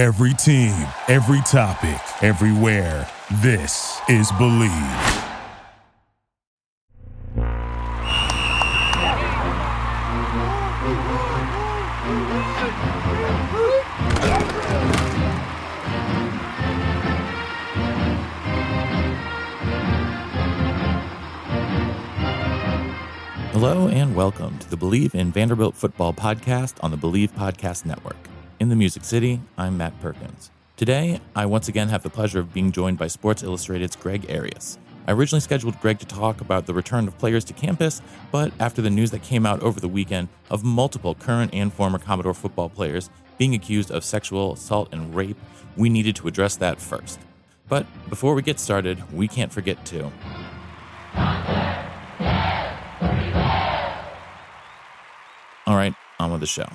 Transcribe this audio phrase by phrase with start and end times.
[0.00, 3.06] Every team, every topic, everywhere.
[3.42, 4.70] This is Bleav.
[23.52, 28.29] Hello and welcome to the Bleav in Vanderbilt Football podcast on the Bleav Podcast Network.
[28.60, 30.50] In the Music City, I'm Matt Perkins.
[30.76, 34.76] Today, I once again have the pleasure of being joined by Sports Illustrated's Greg Arias.
[35.06, 38.82] I originally scheduled Greg to talk about the return of players to campus, but after
[38.82, 42.68] the news that came out over the weekend of multiple current and former Commodore football
[42.68, 45.38] players being accused of sexual assault and rape,
[45.74, 47.18] we needed to address that first.
[47.66, 50.12] But before we get started, we can't forget to.
[55.66, 56.66] All right, on with the show.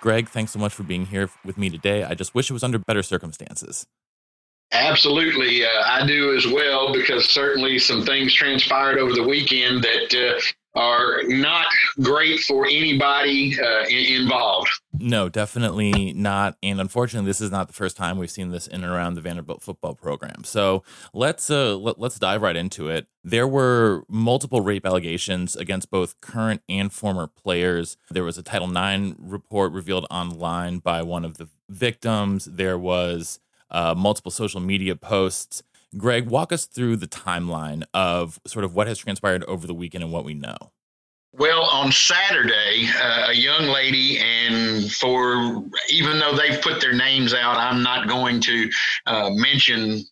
[0.00, 2.04] Greg, thanks so much for being here with me today.
[2.04, 3.86] I just wish it was under better circumstances.
[4.72, 10.14] Absolutely, uh, I do as well because certainly some things transpired over the weekend that
[10.14, 10.40] uh,
[10.74, 11.66] are not
[12.00, 14.68] great for anybody uh, involved.
[14.92, 16.56] No, definitely not.
[16.62, 19.20] And unfortunately, this is not the first time we've seen this in and around the
[19.20, 20.44] Vanderbilt football program.
[20.44, 23.06] So let's uh, let, let's dive right into it.
[23.24, 27.96] There were multiple rape allegations against both current and former players.
[28.10, 32.44] There was a Title IX report revealed online by one of the victims.
[32.44, 33.40] There was
[33.70, 35.62] uh, multiple social media posts
[35.96, 40.04] Greg, walk us through the timeline of sort of what has transpired over the weekend
[40.04, 40.56] and what we know.
[41.32, 47.32] Well, on Saturday, uh, a young lady, and for even though they've put their names
[47.34, 48.70] out, I'm not going to
[49.06, 50.04] uh, mention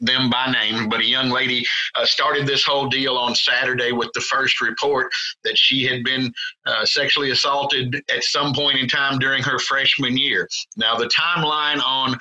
[0.00, 4.10] them by name, but a young lady uh, started this whole deal on Saturday with
[4.14, 5.12] the first report
[5.44, 6.32] that she had been
[6.66, 10.48] uh, sexually assaulted at some point in time during her freshman year.
[10.76, 12.18] Now, the timeline on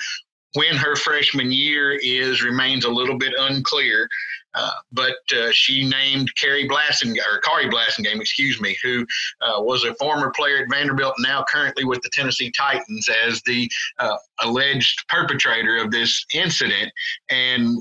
[0.54, 4.08] when her freshman year is remains a little bit unclear.
[4.56, 9.04] Uh, but uh, she named Carrie Blassen or Khari Blasingame, excuse me, who
[9.42, 13.68] uh, was a former player at Vanderbilt, now currently with the Tennessee Titans, as the
[13.98, 16.92] uh, alleged perpetrator of this incident,
[17.30, 17.80] and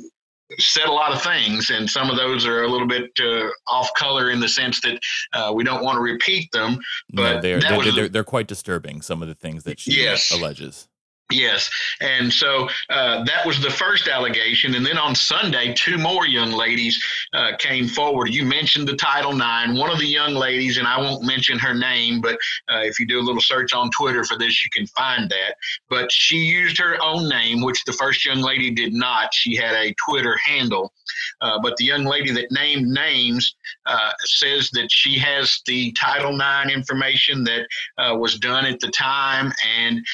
[0.58, 3.90] said a lot of things, and some of those are a little bit uh, off
[3.94, 4.98] color in the sense that
[5.32, 6.78] uh, we don't want to repeat them.
[7.12, 9.02] But no, they're, they're, they're, they're, quite disturbing.
[9.02, 10.30] Some of the things that she yes.
[10.30, 10.88] alleges.
[11.32, 11.70] Yes.
[12.00, 14.74] And so uh, that was the first allegation.
[14.74, 18.28] And then on Sunday, two more young ladies uh, came forward.
[18.28, 19.78] You mentioned the Title IX.
[19.78, 22.34] One of the young ladies, and I won't mention her name, but
[22.68, 25.56] uh, if you do a little search on Twitter for this, you can find that.
[25.88, 29.32] But she used her own name, which the first young lady did not.
[29.32, 30.92] She had a Twitter handle.
[31.40, 33.54] Uh, but the young lady that named names
[33.86, 37.66] uh, says that she has the Title IX information that
[37.98, 40.04] uh, was done at the time and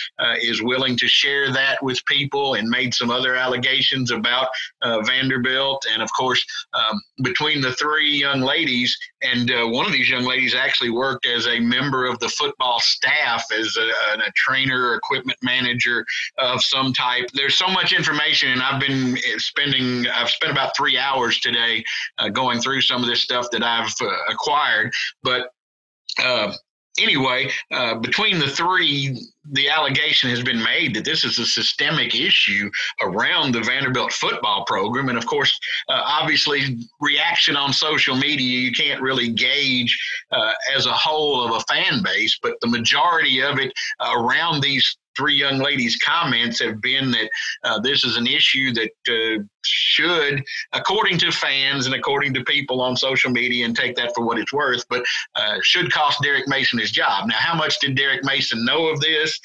[0.40, 4.48] is willing to share that with people and made some other allegations about
[4.82, 5.86] uh, Vanderbilt.
[5.92, 10.24] And of course, um, between the three young ladies, and uh, one of these young
[10.24, 15.38] ladies actually worked as a member of the football staff as a, a trainer equipment
[15.42, 16.04] manager
[16.38, 17.28] of some type.
[17.34, 21.84] There's so much information, and I've been spending, I've spent about three hours today
[22.18, 24.92] uh, going through some of this stuff that I've uh, acquired.
[25.22, 25.50] But
[26.22, 26.52] uh,
[27.00, 29.18] anyway, uh, between the three,
[29.52, 32.70] the allegation has been made that this is a systemic issue
[33.00, 35.08] around the Vanderbilt football program.
[35.08, 39.98] And of course, uh, obviously, reaction on social media, you can't really gauge
[40.32, 44.96] uh, as a whole of a fan base, but the majority of it around these
[45.18, 47.28] three young ladies' comments have been that
[47.64, 50.42] uh, this is an issue that uh, should,
[50.72, 54.38] according to fans and according to people on social media, and take that for what
[54.38, 57.28] it's worth, but uh, should cost Derek Mason his job.
[57.28, 59.38] Now, how much did Derek Mason know of this?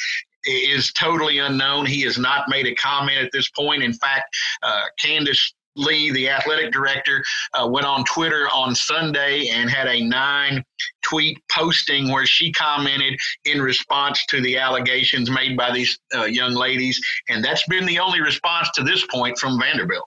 [0.46, 1.86] Is totally unknown.
[1.86, 3.82] He has not made a comment at this point.
[3.82, 4.26] In fact,
[4.62, 7.24] uh, Candice Lee, the athletic director,
[7.54, 10.64] uh, went on Twitter on Sunday and had a nine
[11.04, 16.54] tweet posting where she commented in response to the allegations made by these uh, young
[16.54, 17.00] ladies.
[17.30, 20.06] And that's been the only response to this point from Vanderbilt.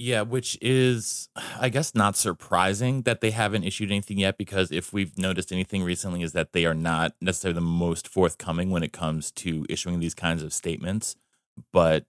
[0.00, 1.28] Yeah, which is,
[1.58, 5.82] I guess, not surprising that they haven't issued anything yet, because if we've noticed anything
[5.82, 9.98] recently, is that they are not necessarily the most forthcoming when it comes to issuing
[9.98, 11.16] these kinds of statements.
[11.72, 12.04] But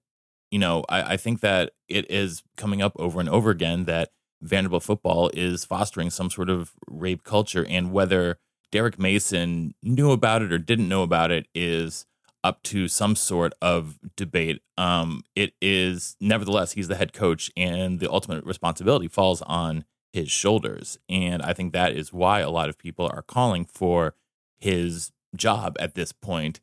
[0.52, 4.12] you know, I, I think that it is coming up over and over again that
[4.42, 8.40] Vanderbilt football is fostering some sort of rape culture, and whether
[8.72, 12.06] Derek Mason knew about it or didn't know about it is
[12.44, 14.62] up to some sort of debate.
[14.78, 20.32] Um, it is nevertheless he's the head coach, and the ultimate responsibility falls on his
[20.32, 24.16] shoulders, and I think that is why a lot of people are calling for
[24.58, 26.60] his job at this point.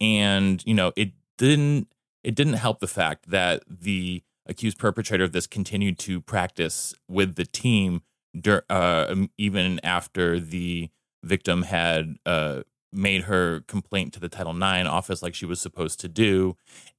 [0.00, 1.88] And you know, it didn't
[2.28, 7.36] it didn't help the fact that the accused perpetrator of this continued to practice with
[7.36, 8.02] the team
[8.46, 10.90] uh, um, even after the
[11.24, 12.60] victim had uh,
[12.92, 16.54] made her complaint to the Title IX office like she was supposed to do.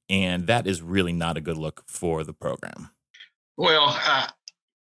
[0.08, 2.90] And that is really not a good look for the program.
[3.56, 4.26] Well, uh,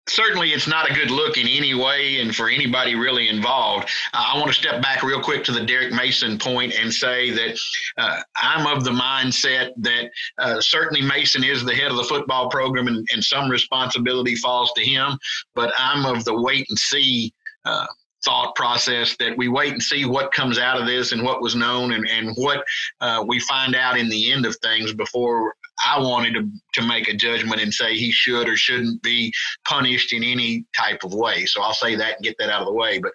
[0.08, 3.90] certainly it's not a good look in any way and for anybody really involved.
[4.14, 7.32] Uh, I want to step back real quick to the Derek Mason point and say
[7.32, 7.60] that
[7.98, 12.50] uh, I'm of the mindset that uh, certainly Mason is the head of the football
[12.50, 15.18] program and, and, some responsibility falls to him,
[15.56, 17.34] but I'm of the wait and see
[17.64, 17.86] uh,
[18.26, 21.56] thought process that we wait and see what comes out of this and what was
[21.56, 22.64] known and, and what
[23.02, 25.56] uh, we find out in the end of things before
[25.86, 29.34] I wanted to, to make a judgment and say he should or shouldn't be
[29.66, 31.46] punished in any type of way.
[31.46, 33.00] So I'll say that and get that out of the way.
[33.00, 33.12] But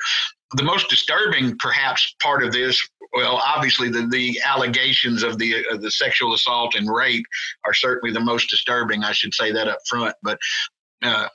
[0.55, 2.81] the most disturbing, perhaps, part of this,
[3.13, 7.25] well, obviously the, the allegations of the the sexual assault and rape
[7.65, 9.05] are certainly the most disturbing.
[9.05, 10.15] I should say that up front.
[10.23, 10.39] But
[11.03, 11.29] uh,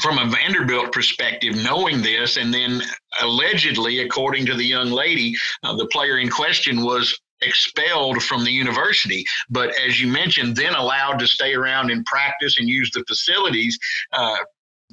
[0.00, 2.82] from a Vanderbilt perspective, knowing this, and then
[3.20, 8.52] allegedly, according to the young lady, uh, the player in question was expelled from the
[8.52, 13.04] university, but as you mentioned, then allowed to stay around and practice and use the
[13.06, 13.78] facilities.
[14.12, 14.36] Uh,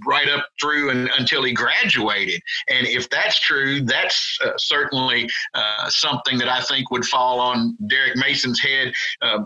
[0.07, 2.41] right up through and, until he graduated.
[2.69, 7.77] And if that's true, that's uh, certainly uh, something that I think would fall on
[7.87, 9.39] Derek Mason's head uh,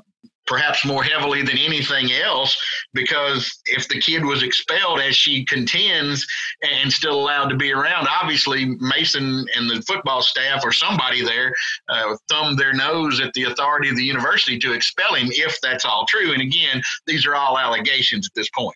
[0.46, 2.58] perhaps more heavily than anything else
[2.94, 6.26] because if the kid was expelled as she contends
[6.62, 11.54] and still allowed to be around obviously mason and the football staff or somebody there
[11.90, 15.86] uh, thumbed their nose at the authority of the university to expel him if that's
[15.86, 16.34] all true.
[16.34, 18.76] And again these are all allegations at this point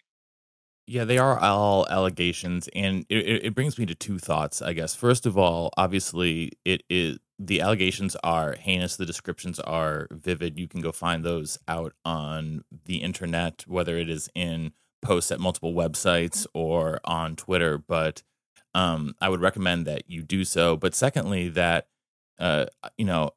[0.88, 4.62] yeah, they are all allegations, and it, it brings me to two thoughts.
[4.62, 8.96] I guess first of all, obviously, it is the allegations are heinous.
[8.96, 10.58] The descriptions are vivid.
[10.58, 15.42] You can go find those out on the internet, whether it is in posts at
[15.42, 17.78] multiple websites or on Twitter.
[17.78, 18.24] But
[18.74, 20.78] um, I would recommend that you do so.
[20.78, 21.90] But secondly, that
[22.40, 22.68] uh,
[22.98, 23.32] you know,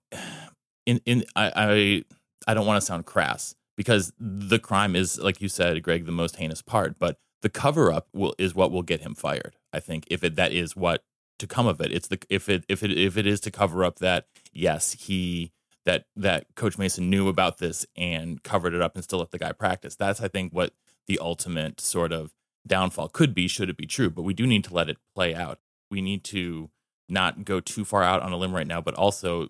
[0.87, 2.05] in in I I,
[2.47, 6.13] I don't want to sound crass because the crime is, like you said, Greg, the
[6.13, 9.57] most heinous part, but the cover up will is what will get him fired.
[9.73, 11.05] I think if it that is what
[11.39, 11.93] to come of it.
[11.93, 15.53] It's the if it if it if it is to cover up that yes he
[15.87, 19.39] that that Coach Mason knew about this and covered it up and still let the
[19.39, 19.97] guy practice.
[19.97, 20.75] That's I think what
[21.07, 22.33] the ultimate sort of
[22.67, 24.11] downfall could be should it be true.
[24.11, 25.59] But we do need to let it play out.
[25.91, 26.71] We need to
[27.09, 29.49] not go too far out on a limb right now, but also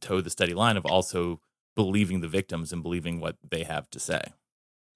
[0.00, 1.40] toe the steady line of also
[1.74, 4.32] believing the victims and believing what they have to say.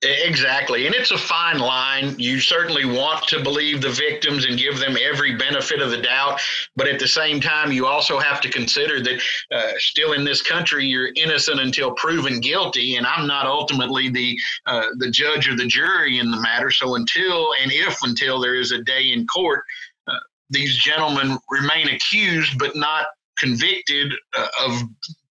[0.03, 0.87] Exactly.
[0.87, 2.15] And it's a fine line.
[2.19, 6.39] You certainly want to believe the victims and give them every benefit of the doubt.
[6.77, 10.43] But at the same time, you also have to consider that uh, still in this
[10.43, 12.97] country, you're innocent until proven guilty.
[12.97, 16.71] And I'm not ultimately the, uh, the judge or the jury in the matter.
[16.71, 19.65] So until and if until there is a day in court,
[20.07, 20.19] uh,
[20.51, 23.07] these gentlemen remain accused but not
[23.39, 24.83] convicted uh, of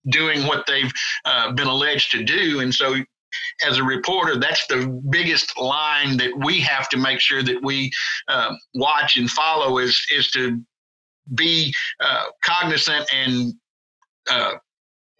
[0.10, 0.92] doing what they've
[1.26, 2.62] uh, been alleged to do.
[2.62, 2.96] And so
[3.68, 7.92] as a reporter, that's the biggest line that we have to make sure that we
[8.28, 10.62] uh, watch and follow is is to
[11.34, 13.54] be uh, cognizant and
[14.30, 14.54] uh,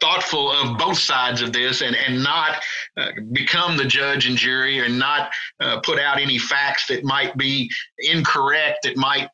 [0.02, 2.62] thoughtful of both sides of this and, and not
[2.98, 5.32] uh, become the judge and jury and not
[5.62, 7.70] uh, put out any facts that might be
[8.00, 9.30] incorrect, that might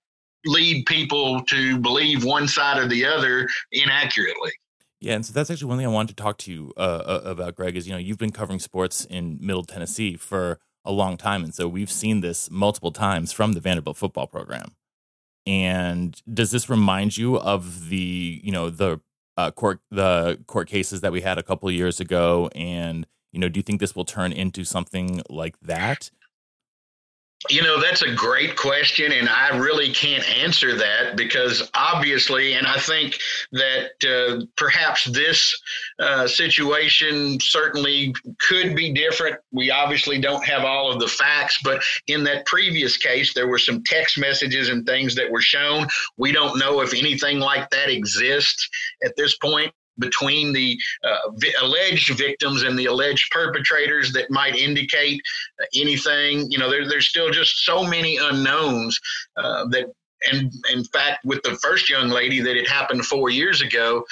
[0.45, 4.51] lead people to believe one side or the other inaccurately.
[5.01, 7.21] Yeah, and so that's actually one thing I wanted to talk to you uh, uh,
[7.25, 7.75] about, Greg.
[7.75, 11.53] Is you know you've been covering sports in Middle Tennessee for a long time, and
[11.55, 14.73] so we've seen this multiple times from the Vanderbilt football program.
[15.47, 19.01] And does this remind you of the you know the
[19.37, 22.47] uh, court the court cases that we had a couple years ago?
[22.53, 26.11] And you know, do you think this will turn into something like that?
[27.49, 32.67] You know, that's a great question, and I really can't answer that because obviously, and
[32.67, 33.17] I think
[33.51, 35.59] that uh, perhaps this
[35.97, 38.13] uh, situation certainly
[38.47, 39.37] could be different.
[39.51, 43.57] We obviously don't have all of the facts, but in that previous case, there were
[43.57, 45.87] some text messages and things that were shown.
[46.17, 48.69] We don't know if anything like that exists
[49.03, 54.55] at this point between the uh, vi- alleged victims and the alleged perpetrators that might
[54.55, 55.21] indicate
[55.75, 56.49] anything.
[56.51, 58.99] You know, there, there's still just so many unknowns
[59.37, 59.85] uh, that,
[60.31, 64.03] and in fact, with the first young lady that it happened four years ago,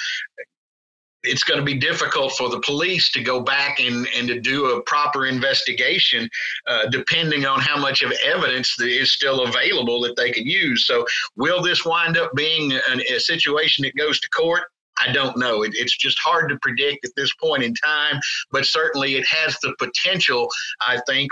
[1.22, 4.70] it's going to be difficult for the police to go back and, and to do
[4.70, 6.28] a proper investigation,
[6.66, 10.86] uh, depending on how much of evidence that is still available that they could use.
[10.86, 11.04] So,
[11.36, 14.62] will this wind up being an, a situation that goes to court?
[15.00, 15.62] I don't know.
[15.62, 19.58] It, it's just hard to predict at this point in time, but certainly it has
[19.60, 20.48] the potential,
[20.86, 21.30] I think,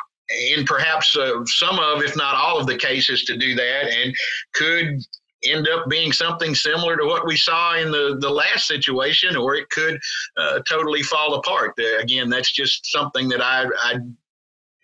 [0.50, 4.14] in perhaps uh, some of, if not all of the cases to do that, and
[4.54, 5.00] could
[5.44, 9.54] end up being something similar to what we saw in the, the last situation, or
[9.54, 9.98] it could
[10.36, 11.74] uh, totally fall apart.
[11.78, 13.94] Uh, again, that's just something that I, I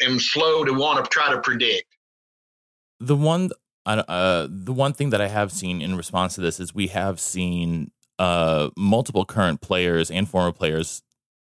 [0.03, 1.87] am slow to want to try to predict.
[3.01, 3.51] The one,
[3.85, 7.21] uh, the one thing that I have seen in response to this is we have
[7.21, 11.03] seen uh, multiple current players and former players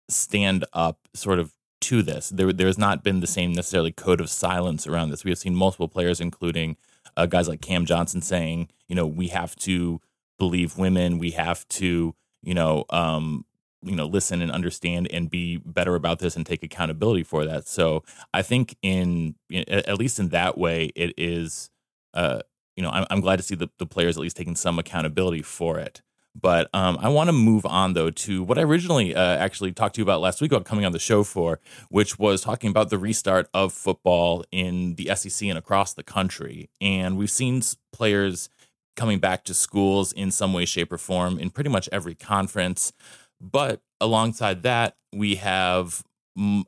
[0.09, 2.31] stand up, sort of to this.
[2.31, 5.25] There, there has not been the same necessarily code of silence around this.
[5.25, 6.77] We have seen multiple players, including
[7.17, 10.01] uh, guys like Cam Johnson, saying, you know, we have to
[10.39, 13.45] believe women, we have to, you know, um,
[13.83, 17.69] you know, listen and understand and be better about this and take accountability for that.
[17.69, 18.03] So
[18.35, 21.71] I think in at least in that way, it is,
[22.15, 22.41] uh,
[22.77, 25.43] you know, I'm, I'm glad to see the, the players at least taking some accountability
[25.43, 26.03] for it.
[26.40, 29.95] But um, I want to move on though to what I originally uh, actually talked
[29.97, 32.90] to you about last week about coming on the show for, which was talking about
[32.90, 36.71] the restart of football in the SEC and across the country.
[36.80, 38.49] And we've seen players
[38.97, 42.92] coming back to schools in some way, shape, or form in pretty much every conference.
[43.40, 46.02] But alongside that, we have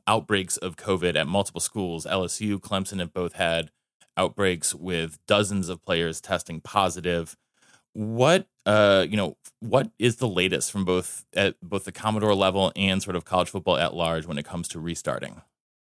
[0.07, 2.05] outbreaks of COVID at multiple schools.
[2.05, 3.71] LSU, Clemson have both had
[4.17, 7.37] outbreaks with dozens of players testing positive
[7.93, 12.71] what uh you know what is the latest from both at both the commodore level
[12.75, 15.41] and sort of college football at large when it comes to restarting?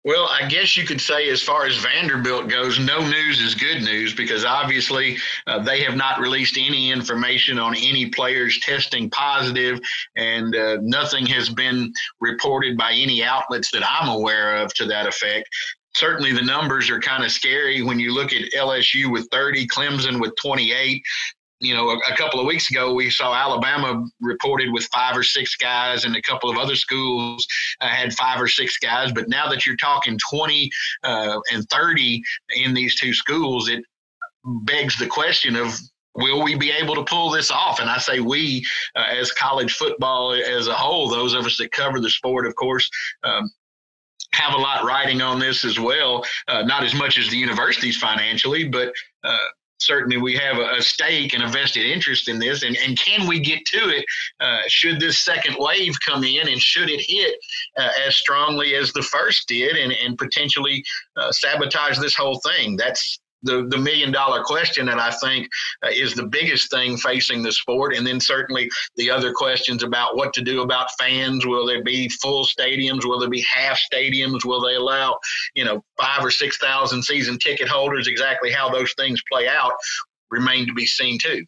[0.03, 3.83] Well, I guess you could say, as far as Vanderbilt goes, no news is good
[3.83, 9.79] news because obviously uh, they have not released any information on any players testing positive,
[10.15, 15.05] and uh, nothing has been reported by any outlets that I'm aware of to that
[15.05, 15.47] effect.
[15.93, 20.19] Certainly the numbers are kind of scary when you look at LSU with 30, Clemson
[20.19, 21.03] with 28
[21.61, 25.21] you know, a, a, couple of weeks ago, we saw Alabama reported with five or
[25.21, 27.47] six guys, and a couple of other schools
[27.79, 29.11] uh, had five or six guys.
[29.11, 30.71] But now that you're talking 20
[31.03, 32.23] uh, and 30
[32.55, 33.83] in these two schools, it
[34.43, 35.77] begs the question of
[36.15, 37.79] will we be able to pull this off?
[37.79, 38.65] And I say we,
[38.95, 42.55] uh, as college football as a whole, those of us that cover the sport, of
[42.55, 42.89] course.
[43.23, 43.49] Um,
[44.33, 47.97] have a lot riding on this as well, uh, not as much as the universities
[47.97, 48.93] financially, but
[49.25, 49.37] uh,
[49.81, 52.63] certainly we have a, a, stake and a vested interest in this.
[52.63, 54.05] And, and can we get to it?
[54.39, 57.35] Uh, should this second wave come in and should it hit
[57.77, 60.83] uh, as strongly as the first did and, and potentially
[61.17, 62.77] uh, sabotage this whole thing?
[62.77, 65.49] That's the, the million dollar question that I think
[65.83, 67.95] uh, is the biggest thing facing the sport.
[67.95, 71.45] And then certainly the other questions about what to do about fans.
[71.45, 73.05] Will there be full stadiums?
[73.05, 74.45] Will there be half stadiums?
[74.45, 75.17] Will they allow,
[75.55, 78.07] you know, five or 6,000 season ticket holders?
[78.07, 79.73] Exactly how those things play out
[80.29, 81.45] remain to be seen too.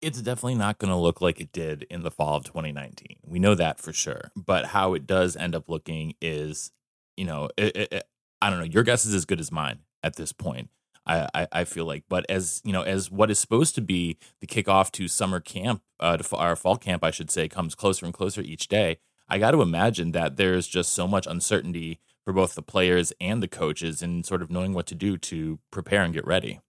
[0.00, 3.18] It's definitely not going to look like it did in the fall of 2019.
[3.22, 4.30] We know that for sure.
[4.34, 6.72] But how it does end up looking is,
[7.18, 8.04] you know, it, it,
[8.40, 8.64] I don't know.
[8.64, 10.70] Your guess is as good as mine at this point.
[11.06, 14.46] I, I, feel like, but as you know, as what is supposed to be the
[14.46, 18.14] kickoff to summer camp, uh, to our fall camp, I should say, comes closer and
[18.14, 18.98] closer each day.
[19.28, 23.42] I got to imagine that there's just so much uncertainty for both the players and
[23.42, 26.60] the coaches in sort of knowing what to do to prepare and get ready.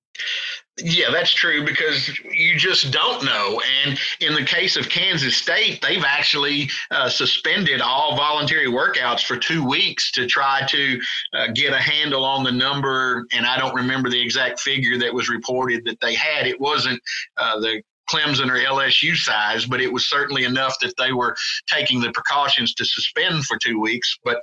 [0.77, 3.61] Yeah, that's true because you just don't know.
[3.83, 9.37] And in the case of Kansas State, they've actually uh, suspended all voluntary workouts for
[9.37, 10.99] two weeks to try to
[11.33, 13.25] uh, get a handle on the number.
[13.33, 16.47] And I don't remember the exact figure that was reported that they had.
[16.47, 17.01] It wasn't
[17.37, 21.35] uh, the Clemson or LSU size, but it was certainly enough that they were
[21.67, 24.17] taking the precautions to suspend for two weeks.
[24.23, 24.41] But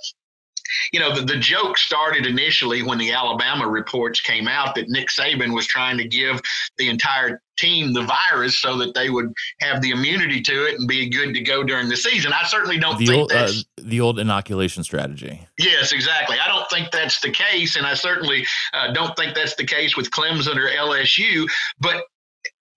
[0.92, 5.08] you know, the, the joke started initially when the Alabama reports came out that Nick
[5.08, 6.40] Saban was trying to give
[6.76, 10.88] the entire team the virus so that they would have the immunity to it and
[10.88, 12.32] be good to go during the season.
[12.32, 15.46] I certainly don't the think old, uh, that's uh, the old inoculation strategy.
[15.58, 16.36] Yes, exactly.
[16.38, 19.96] I don't think that's the case, and I certainly uh, don't think that's the case
[19.96, 21.46] with Clemson or LSU.
[21.80, 22.04] But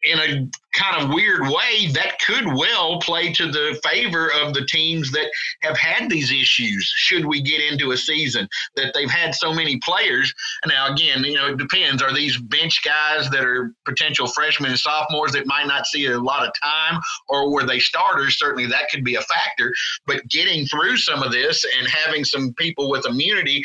[0.04, 4.66] in a kind of weird way, that could well play to the favor of the
[4.66, 5.30] teams that
[5.62, 6.86] have had these issues.
[6.96, 10.34] Should we get into a season that they've had so many players?
[10.66, 12.02] Now, again, you know, it depends.
[12.02, 16.20] Are these bench guys that are potential freshmen and sophomores that might not see a
[16.20, 18.40] lot of time, or were they starters?
[18.40, 19.74] Certainly that could be a factor.
[20.08, 23.64] But getting through some of this and having some people with immunity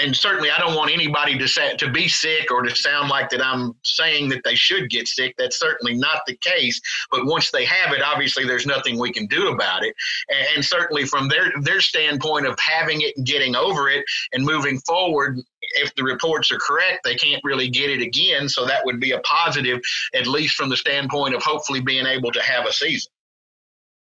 [0.00, 3.30] and certainly I don't want anybody to say to be sick or to sound like
[3.30, 5.34] that I'm saying that they should get sick.
[5.38, 6.80] That's certainly not the case.
[7.10, 9.94] But once they have it, obviously there's nothing we can do about it.
[10.28, 14.44] And, and certainly from their their standpoint of having it and getting over it and
[14.44, 15.38] moving forward
[15.74, 18.48] if the reports are correct, they can't really get it again.
[18.48, 19.80] So that would be a positive,
[20.14, 23.10] at least from the standpoint of hopefully being able to have a season.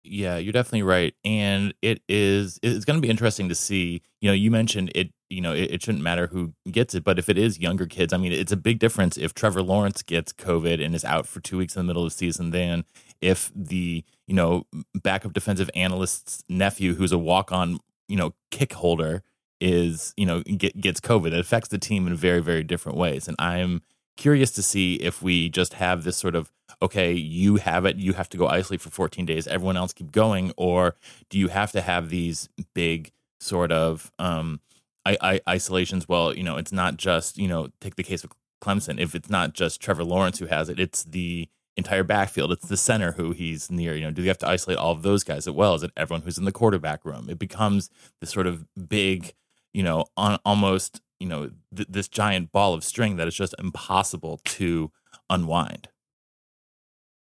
[0.04, 4.02] Yeah, you're definitely right, and it is it's going to be interesting to see.
[4.20, 5.12] You know, you mentioned it.
[5.30, 8.12] You know, it, it, shouldn't matter who gets it, but if it is younger kids,
[8.12, 11.40] I mean, it's a big difference if Trevor Lawrence gets COVID and is out for
[11.40, 12.84] two weeks in the middle of the season than
[13.22, 14.66] if the you know
[14.96, 17.78] backup defensive analyst's nephew, who's a walk on
[18.08, 19.22] you know kick holder,
[19.60, 21.28] is you know get, gets COVID.
[21.28, 23.84] It affects the team in very very different ways, and I'm
[24.18, 26.52] curious to see if we just have this sort of
[26.82, 30.12] okay, you have it, you have to go isolate for 14 days, everyone else keep
[30.12, 30.96] going, or
[31.30, 34.60] do you have to have these big sort of um,
[35.06, 36.08] I, I, isolations?
[36.08, 39.00] Well, you know, it's not just you know take the case of Clemson.
[39.00, 42.52] If it's not just Trevor Lawrence who has it, it's the entire backfield.
[42.52, 43.96] It's the center who he's near.
[43.96, 45.76] You know, do you have to isolate all of those guys as well?
[45.76, 47.30] Is it everyone who's in the quarterback room?
[47.30, 49.34] It becomes this sort of big,
[49.74, 53.56] you know, on almost you know th- this giant ball of string that is just
[53.60, 54.92] impossible to
[55.30, 55.90] unwind.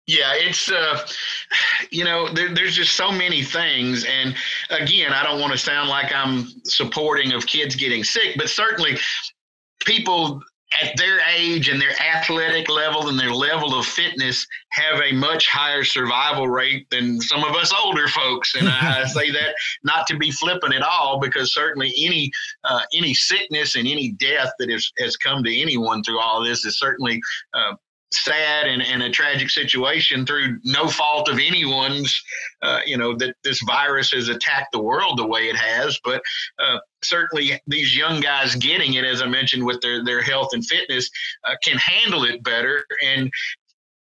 [0.07, 1.05] Yeah, it's uh,
[1.89, 4.35] you know, there, there's just so many things, and
[4.69, 8.97] again, I don't want to sound like I'm supporting of kids getting sick, but certainly
[9.83, 10.41] people
[10.81, 15.47] at their age and their athletic level and their level of fitness have a much
[15.47, 18.55] higher survival rate than some of us older folks.
[18.55, 22.31] And I say that not to be flippant at all, because certainly any
[22.63, 26.65] uh, any sickness and any death that has, has come to anyone through all this
[26.65, 27.21] is certainly
[27.53, 27.73] uh,
[28.17, 32.23] sad and, and a tragic situation through no fault of anyone's,
[32.61, 35.99] uh, you know, that this virus has attacked the world the way it has.
[36.03, 36.21] But
[36.59, 40.65] uh, certainly these young guys getting it, as I mentioned, with their, their health and
[40.65, 41.09] fitness,
[41.47, 42.85] uh, can handle it better.
[43.03, 43.31] And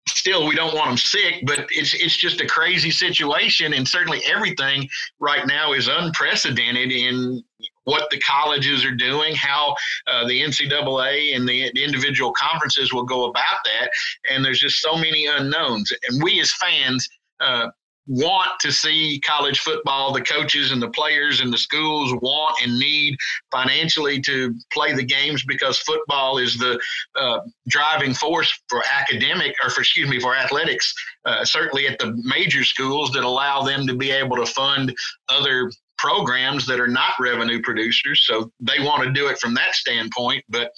[0.08, 4.22] still we don't want them sick but it's it's just a crazy situation and certainly
[4.28, 4.88] everything
[5.20, 7.44] right now is unprecedented in
[7.86, 9.76] what the colleges are doing, how
[10.08, 13.90] uh, the NCAA and the individual conferences will go about that.
[14.30, 15.92] And there's just so many unknowns.
[16.10, 17.08] And we as fans,
[17.40, 17.70] uh,
[18.08, 22.78] want to see college football, the coaches and the players and the schools want and
[22.78, 23.16] need
[23.52, 26.80] financially to play the games because football is the
[27.16, 30.94] uh, driving force for academic or for excuse me for athletics.
[31.26, 34.94] Uh, certainly at the major schools that allow them to be able to fund
[35.30, 38.26] other programs that are not revenue producers.
[38.26, 40.44] So they want to do it from that standpoint.
[40.50, 40.72] But,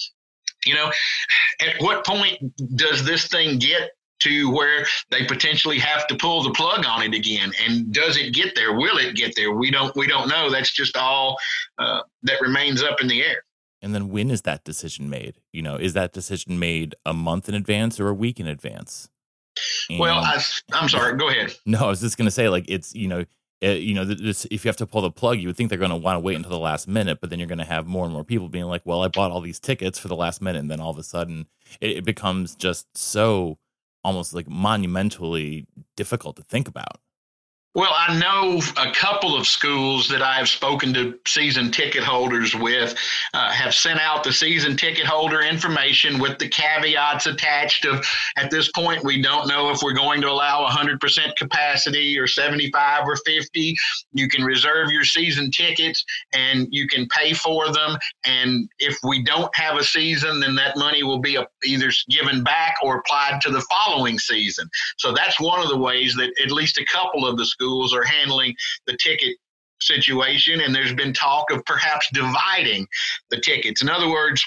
[0.66, 0.92] you know,
[1.62, 2.38] at what point
[2.76, 7.14] does this thing get to where they potentially have to pull the plug on it
[7.14, 7.52] again?
[7.66, 8.74] And does it get there?
[8.74, 9.52] Will it get there?
[9.52, 10.50] We don't we don't know.
[10.50, 11.38] That's just all
[11.78, 13.44] uh, that remains up in the air.
[13.82, 15.40] And then when is that decision made?
[15.54, 19.10] You know is that decision made a month in advance or a week in advance?
[19.90, 20.42] And, well I,
[20.74, 21.18] i'm sorry.
[21.18, 21.54] Go ahead.
[21.66, 23.26] No i was just going to say like it's you know
[23.62, 25.70] it, uh, you know, this, if you have to pull the plug, you would think
[25.70, 27.66] they're going to want to wait until the last minute, but then you're going to
[27.66, 30.16] have more and more people being like, "Well, I bought all these tickets for the
[30.16, 31.48] last minute," and then all of a sudden,
[31.82, 33.58] it, it becomes just so
[34.04, 37.00] almost like monumentally difficult to think about.
[37.78, 42.98] Well, I know a couple of schools that I've spoken to season ticket holders with
[43.36, 48.04] uh, have sent out the season ticket holder information with the caveats attached of
[48.36, 53.04] at this point we don't know if we're going to allow 100% capacity or 75
[53.08, 53.76] or 50.
[54.12, 59.24] You can reserve your season tickets and you can pay for them and if we
[59.24, 63.52] don't have a season then that money will be either given back or applied to
[63.52, 64.68] the following season.
[64.98, 67.94] So that's one of the ways that at least a couple of the schools schools
[67.94, 69.36] are handling the ticket
[69.80, 72.88] situation, and there's been talk of perhaps dividing
[73.30, 73.82] the tickets.
[73.82, 74.44] In other words,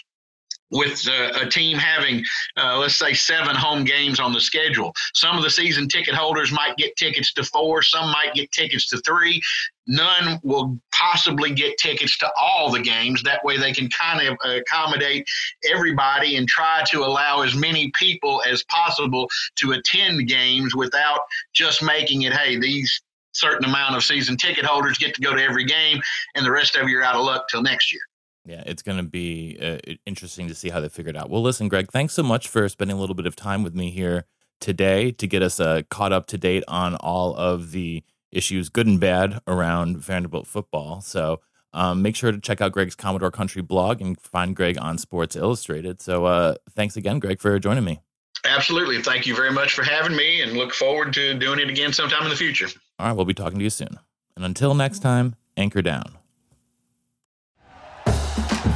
[0.72, 2.22] with uh, a team having,
[2.56, 4.92] uh, let's say, seven home games on the schedule.
[5.14, 8.88] Some of the season ticket holders might get tickets to four, some might get tickets
[8.90, 9.42] to three.
[9.88, 13.20] None will possibly get tickets to all the games.
[13.24, 15.26] That way, they can kind of accommodate
[15.68, 21.82] everybody and try to allow as many people as possible to attend games without just
[21.82, 25.64] making it, hey, these certain amount of season ticket holders get to go to every
[25.64, 26.00] game,
[26.34, 28.02] and the rest of you are out of luck till next year.
[28.46, 31.30] Yeah, it's going to be uh, interesting to see how they figure it out.
[31.30, 33.90] Well, listen, Greg, thanks so much for spending a little bit of time with me
[33.90, 34.24] here
[34.60, 38.86] today to get us uh, caught up to date on all of the issues, good
[38.86, 41.00] and bad, around Vanderbilt football.
[41.00, 41.40] So
[41.72, 45.36] um, make sure to check out Greg's Commodore Country blog and find Greg on Sports
[45.36, 46.00] Illustrated.
[46.00, 48.00] So uh, thanks again, Greg, for joining me.
[48.44, 49.02] Absolutely.
[49.02, 52.22] Thank you very much for having me and look forward to doing it again sometime
[52.22, 52.68] in the future.
[53.00, 53.98] All right, we'll be talking to you soon.
[54.36, 56.18] And until next time, anchor down.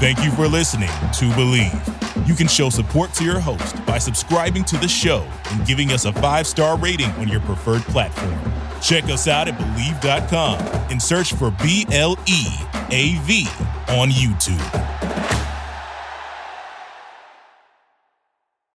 [0.00, 2.26] Thank you for listening to Bleav.
[2.26, 6.06] You can show support to your host by subscribing to the show and giving us
[6.06, 8.38] a five star rating on your preferred platform.
[8.80, 10.58] Check us out at Bleav.com
[10.90, 12.46] and search for B L E
[12.90, 13.46] A V
[13.88, 15.03] on YouTube.